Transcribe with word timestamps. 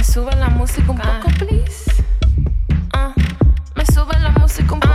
Me 0.00 0.04
sube 0.04 0.34
la 0.36 0.48
música 0.48 0.90
un 0.92 0.96
poco, 0.96 1.28
please. 1.38 1.92
Ah, 2.94 3.12
me 3.76 3.84
sube 3.84 4.18
la 4.18 4.30
música 4.30 4.72
un 4.72 4.80
poco, 4.80 4.89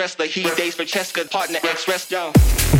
wrestler. 0.00 0.24
He 0.24 0.42
dates 0.56 0.76
Francesca, 0.76 1.26
partner 1.26 1.58
ex 1.62 1.86
wrestler. 1.86 2.79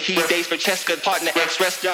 heat 0.00 0.20
he 0.20 0.26
dates 0.28 0.48
for 0.48 0.56
Cheska, 0.56 1.02
partner, 1.02 1.30
ex-rest. 1.34 1.84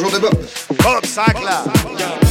Bonjour 0.00 0.12
de 0.12 0.20
Bob. 0.20 2.27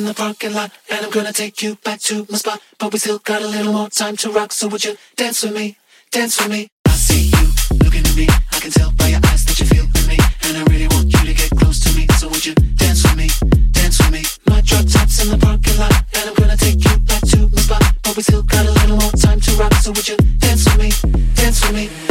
in 0.00 0.06
the 0.06 0.14
parking 0.14 0.54
lot, 0.54 0.70
and 0.88 1.04
I'm 1.04 1.10
gonna 1.10 1.32
take 1.32 1.62
you 1.62 1.76
back 1.84 2.00
to 2.08 2.26
my 2.30 2.38
spot. 2.38 2.60
But 2.78 2.92
we 2.92 2.98
still 2.98 3.18
got 3.18 3.42
a 3.42 3.46
little 3.46 3.72
more 3.72 3.90
time 3.90 4.16
to 4.18 4.30
rock, 4.30 4.50
so 4.50 4.66
would 4.68 4.82
you 4.82 4.96
dance 5.16 5.42
with 5.42 5.54
me? 5.54 5.76
Dance 6.10 6.40
with 6.40 6.50
me. 6.50 6.70
I 6.86 6.92
see 6.92 7.28
you 7.28 7.46
looking 7.84 8.06
at 8.06 8.16
me. 8.16 8.26
I 8.52 8.60
can 8.60 8.70
tell 8.70 8.92
by 8.92 9.08
your 9.08 9.20
eyes 9.26 9.44
that 9.44 9.60
you 9.60 9.66
feel 9.66 9.86
for 9.92 10.08
me, 10.08 10.16
and 10.44 10.56
I 10.56 10.62
really 10.72 10.88
want 10.88 11.12
you 11.12 11.18
to 11.18 11.34
get 11.34 11.50
close 11.50 11.80
to 11.80 11.92
me. 11.94 12.06
So 12.18 12.28
would 12.28 12.44
you 12.46 12.54
dance 12.54 13.02
with 13.02 13.16
me? 13.16 13.28
Dance 13.72 13.98
with 14.00 14.12
me. 14.12 14.22
My 14.48 14.62
drop 14.62 14.86
tops 14.86 15.22
in 15.22 15.28
the 15.28 15.38
parking 15.38 15.78
lot, 15.78 15.92
and 16.16 16.30
I'm 16.30 16.34
gonna 16.34 16.56
take 16.56 16.82
you 16.82 16.96
back 17.00 17.20
to 17.32 17.38
my 17.48 17.60
spot. 17.60 17.82
But 18.02 18.16
we 18.16 18.22
still 18.22 18.42
got 18.42 18.64
a 18.64 18.72
little 18.72 18.96
more 18.96 19.12
time 19.12 19.40
to 19.40 19.52
rock, 19.60 19.74
so 19.84 19.92
would 19.92 20.08
you 20.08 20.16
dance 20.38 20.64
with 20.64 20.78
me? 20.80 20.90
Dance 21.34 21.60
with 21.60 21.74
me. 21.74 22.09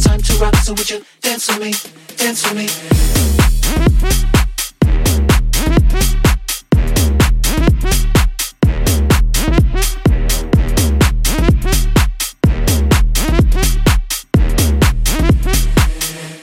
time 0.00 0.20
to 0.20 0.34
rock, 0.34 0.54
so 0.56 0.72
would 0.74 0.88
you 0.90 1.04
dance 1.20 1.48
with 1.48 1.60
me, 1.60 1.72
dance 2.16 2.44
with 2.44 2.56
me? 2.56 2.66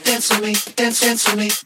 Dance 0.04 0.30
with 0.30 0.42
me, 0.42 0.54
dance, 0.76 1.00
dance 1.00 1.26
with 1.26 1.38
me. 1.38 1.65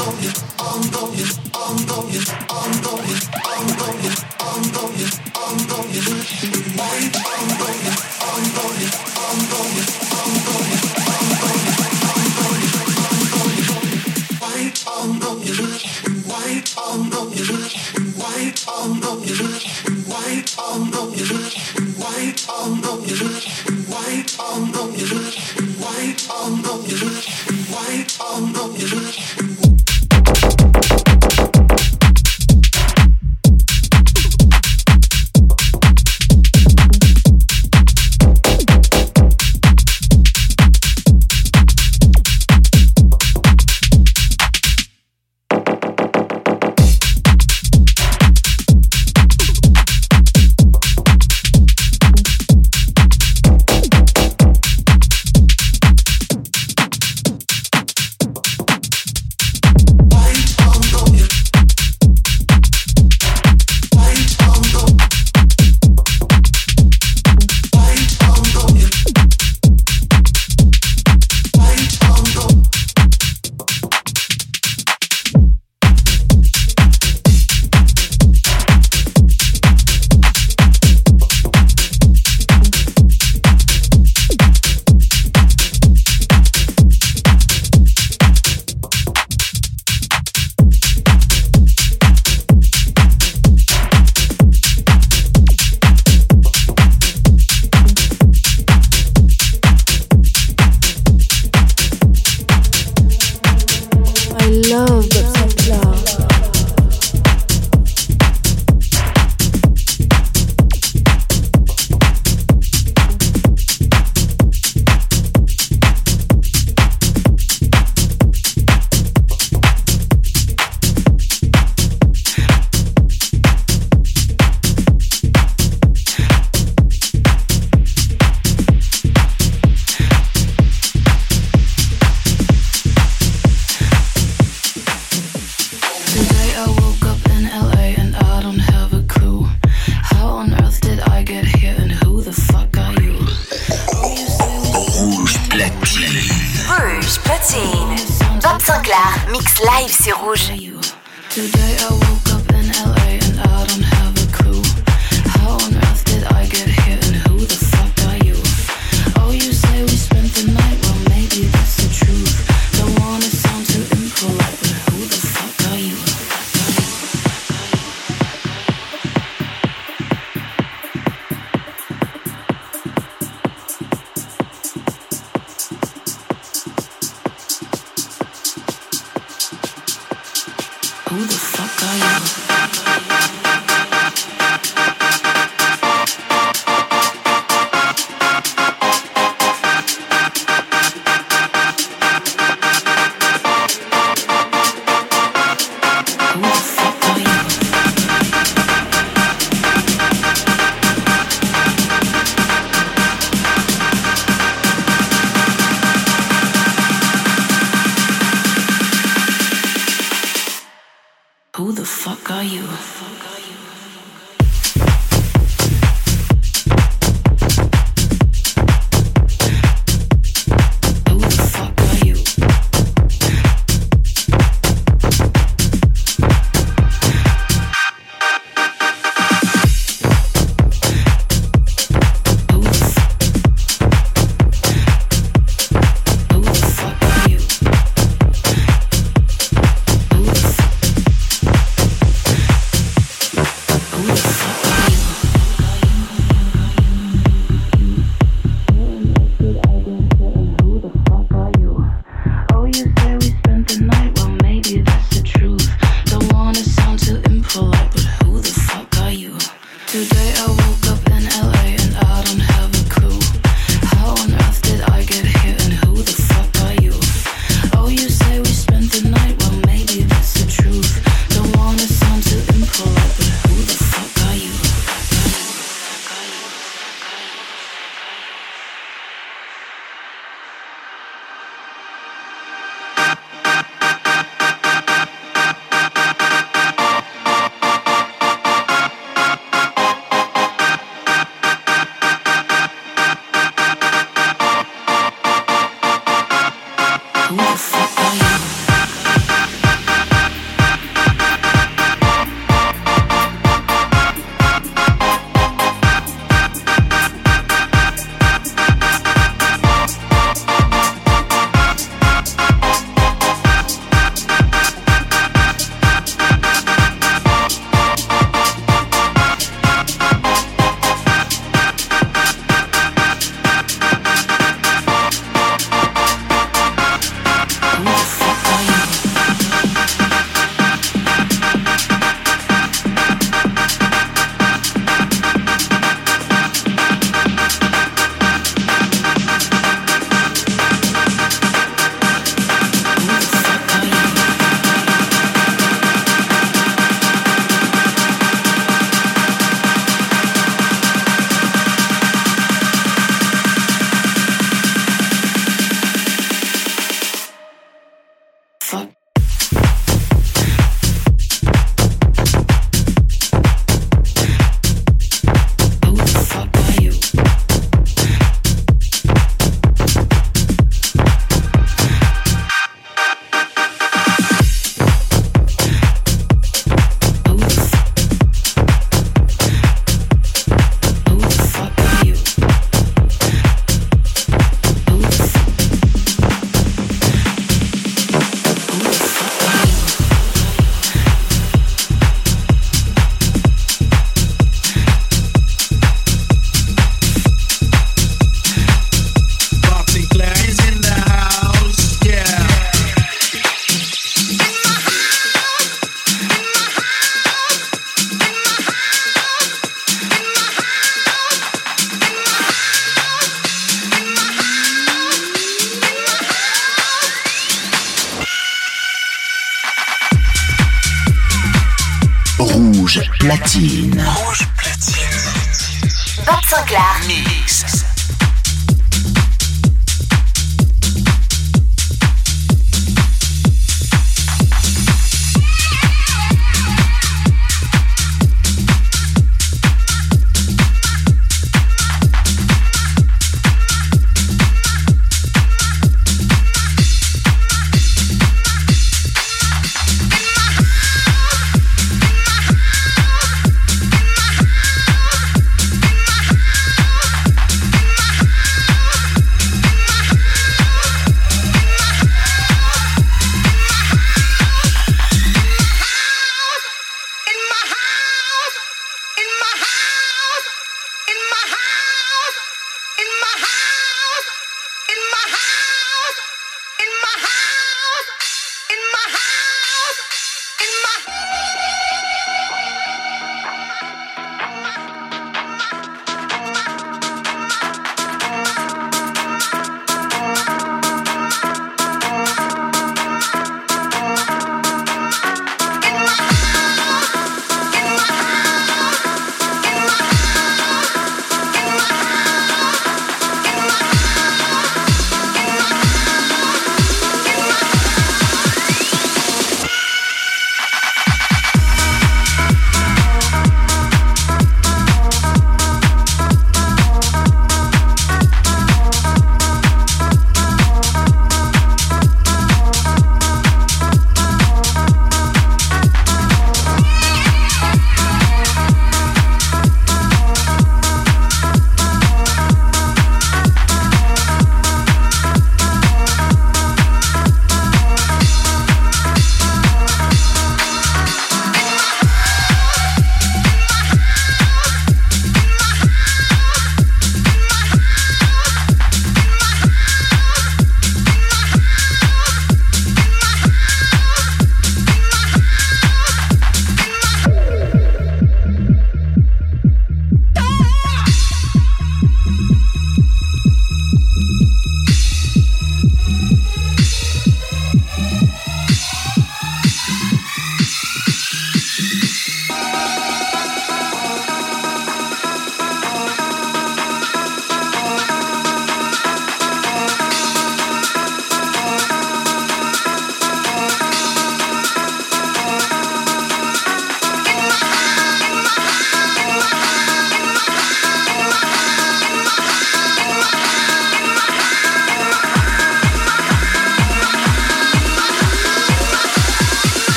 on 0.00 0.22
you, 0.22 0.30
on 0.58 0.82
you, 0.82 1.26
on 1.54 1.78
you, 1.78 1.90
on 1.90 2.12
you, 2.12 2.22
on 2.50 2.78
you, 3.08 3.84
on 3.84 4.04
you. 4.04 4.17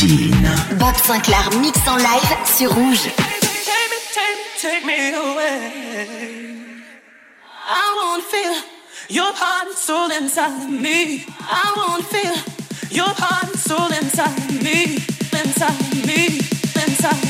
platine. 0.00 0.50
Bob 0.78 0.94
Sinclair 1.04 1.50
mixe 1.60 1.86
en 1.86 1.96
live 1.96 2.36
sur 2.56 2.72
Rouge. 2.74 3.10
Take 4.60 4.84
me 4.84 5.14
away. 5.14 5.72
I 7.66 7.94
won't 7.96 8.22
feel 8.24 8.54
your 9.08 9.32
heart 9.32 9.68
and 9.68 9.76
soul 9.76 10.10
inside 10.10 10.68
me. 10.68 11.24
I 11.40 11.72
won't 11.76 12.04
feel 12.04 12.34
your 12.90 13.08
heart 13.08 13.48
and 13.48 13.58
soul 13.58 13.90
inside 14.00 14.62
me. 14.62 14.98
Inside 15.32 16.06
me. 16.06 16.40
Inside 16.76 17.24
me. 17.24 17.29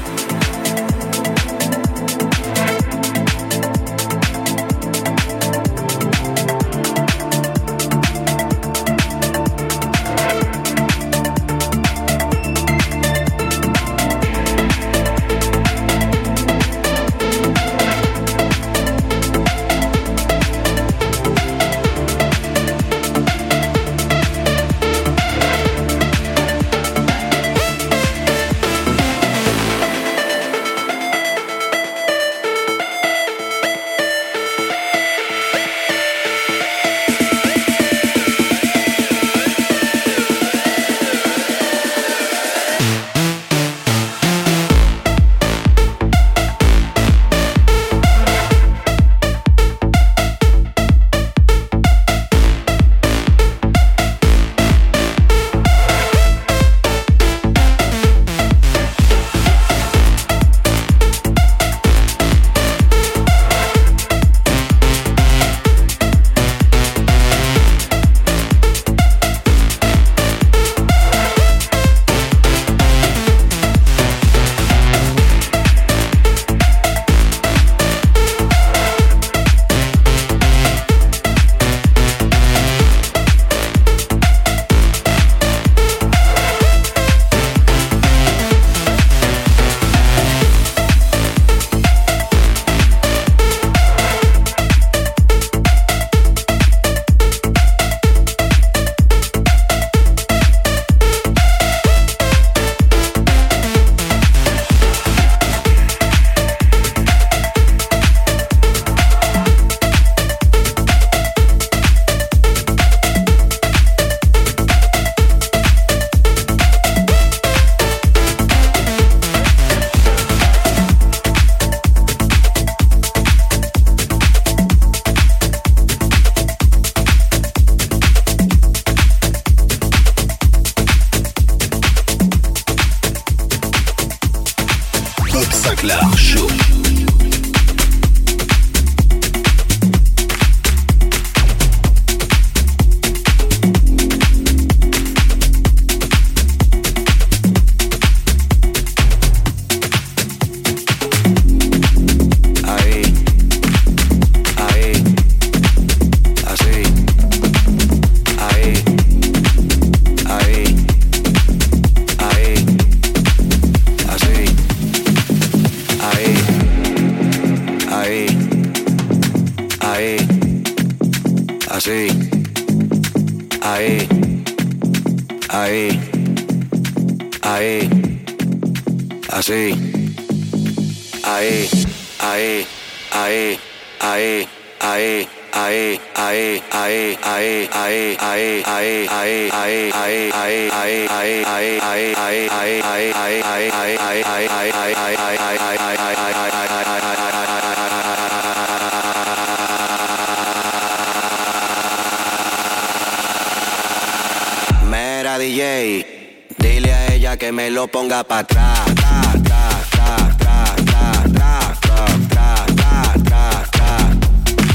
Que 207.21 207.51
me 207.51 207.69
lo 207.69 207.87
ponga 207.87 208.23
para 208.23 208.41
atrás. 208.41 208.79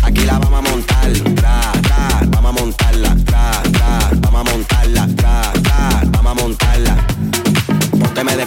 Aquí 0.05 0.25
la 0.25 0.39
vamos 0.39 0.59
a 0.59 0.71
montar, 0.71 1.13
vamos 2.29 2.49
a 2.49 2.63
montarla, 2.63 3.17
vamos 4.19 4.41
a 4.41 4.53
montarla, 4.53 5.09
vamos 6.13 6.31
a 6.31 6.35
montarla. 6.35 6.97
De 8.15 8.47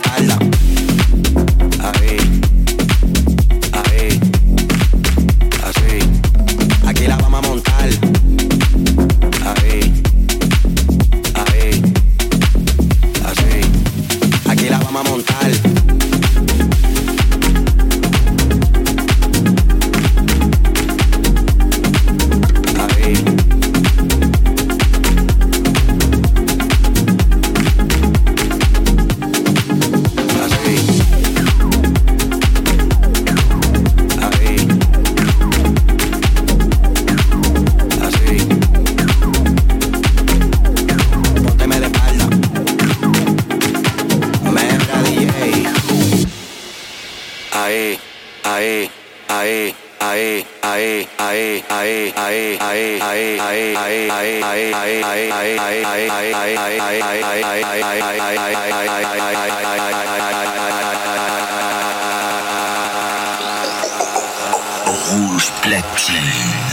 Rouge 65.09 65.51
platine. 65.61 66.19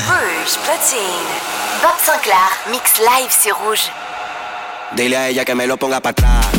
Rouge 0.06 0.58
platine. 0.64 1.30
Bob 1.82 1.98
Sinclair, 1.98 2.50
mix 2.70 2.98
live 2.98 3.32
sur 3.32 3.56
rouge. 3.56 3.90
Dile 4.92 5.16
a 5.16 5.28
ella 5.28 5.44
que 5.44 5.54
me 5.54 5.66
lo 5.66 5.76
ponga 5.76 6.00
para 6.00 6.10
atrás. 6.10 6.55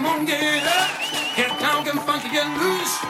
Come 0.00 0.20
on, 0.20 0.24
get 0.24 0.66
up. 0.66 0.90
Get 1.36 1.60
down, 1.60 1.84
get 1.84 1.94
funky, 2.06 2.30
get 2.30 2.46
loose. 2.58 3.00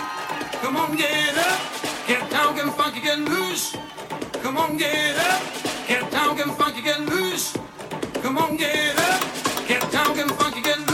Come 0.60 0.76
on, 0.76 0.96
get 0.96 1.38
up. 1.38 1.60
Get 2.08 2.28
down, 2.28 2.56
get 2.56 2.66
funky, 2.74 3.00
get 3.00 3.18
loose. 3.20 3.76
Come 4.42 4.58
on, 4.58 4.76
get 4.76 5.16
up. 5.16 5.40
Get 5.86 6.10
down, 6.10 6.36
get 6.36 6.48
funky, 6.48 6.82
get 6.82 6.98
loose. 7.02 7.56
Come 8.14 8.38
on, 8.38 8.56
get 8.56 8.98
up. 8.98 9.22
Get 9.68 9.92
down, 9.92 10.16
get 10.16 10.32
funky, 10.32 10.62
get 10.62 10.78
loose. 10.80 10.89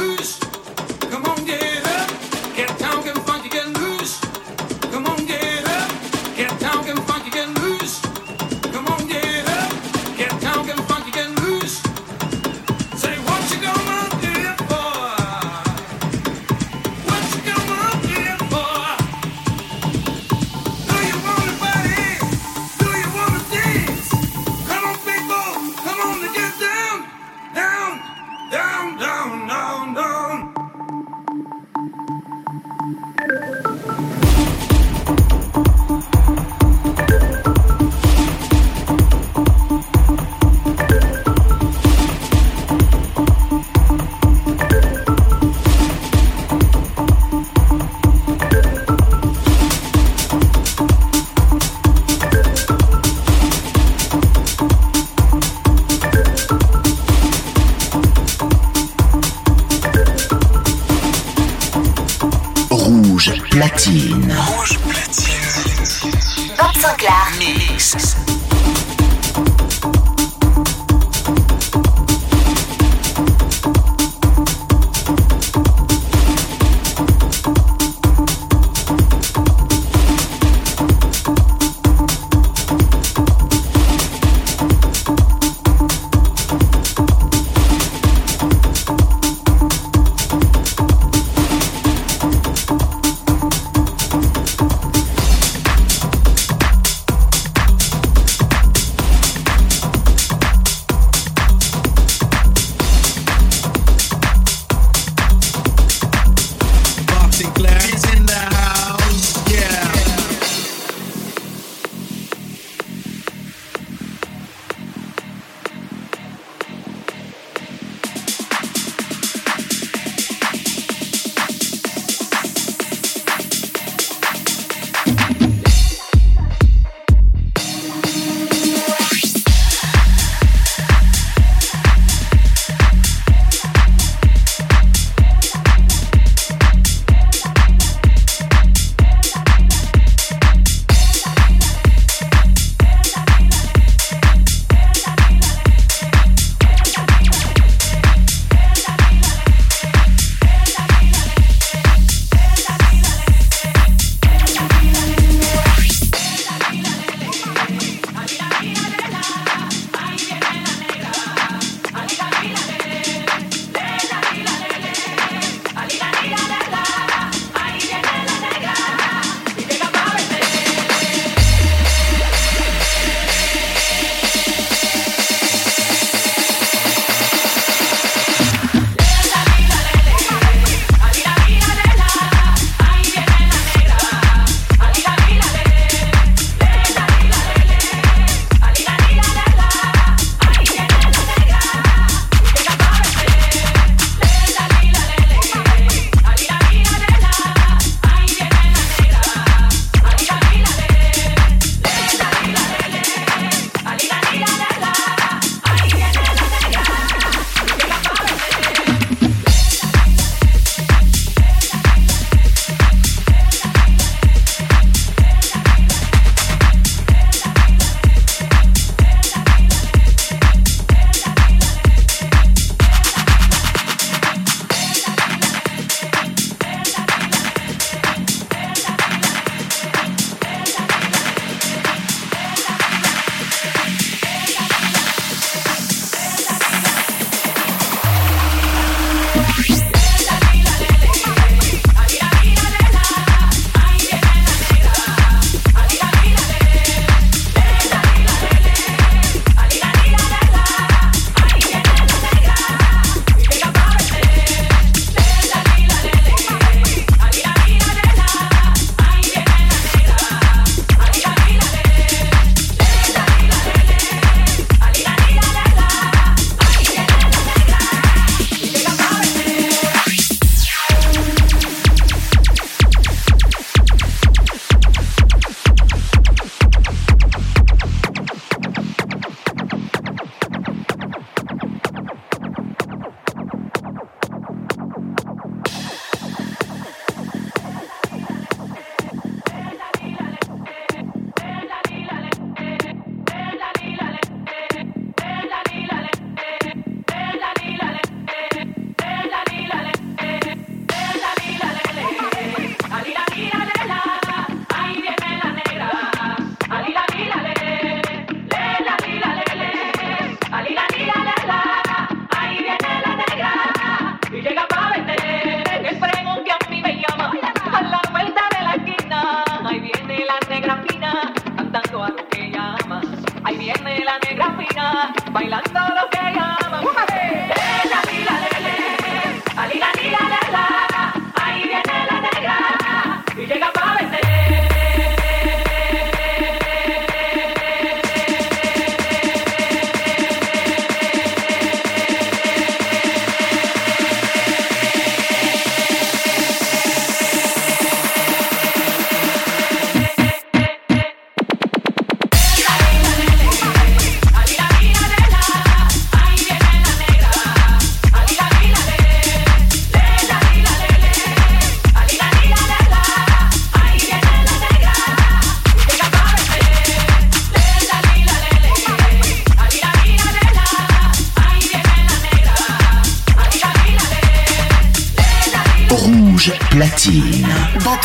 gasolina, 324.37 325.13
bailando 325.33 325.81
los 325.95 326.16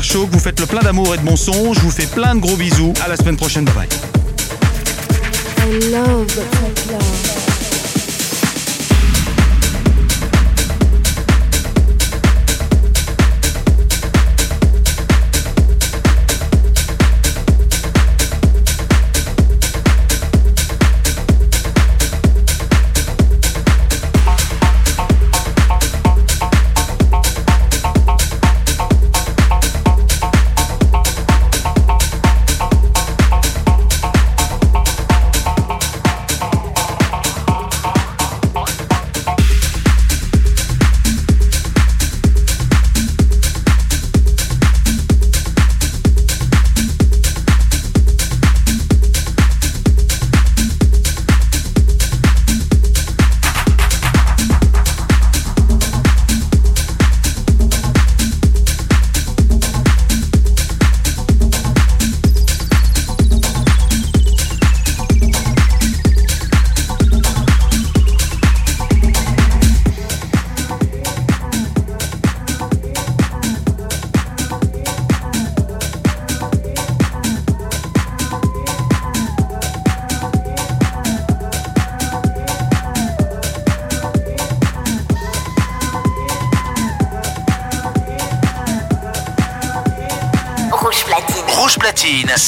Vous 0.00 0.38
faites 0.38 0.58
le 0.58 0.66
plein 0.66 0.80
d'amour 0.80 1.14
et 1.14 1.18
de 1.18 1.22
bon 1.22 1.36
son. 1.36 1.74
Je 1.74 1.80
vous 1.80 1.90
fais 1.90 2.06
plein 2.06 2.34
de 2.34 2.40
gros 2.40 2.56
bisous. 2.56 2.92
À 3.04 3.08
la 3.08 3.16
semaine 3.16 3.36
prochaine. 3.36 3.64
Bye 3.66 3.88